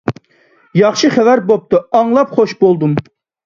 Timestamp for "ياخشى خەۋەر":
0.79-1.43